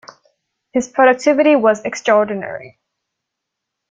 His 0.73 0.87
productivity 0.89 1.55
was 1.55 1.85
extraordinary. 1.85 2.79